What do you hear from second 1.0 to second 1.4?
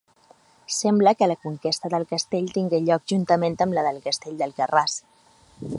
que la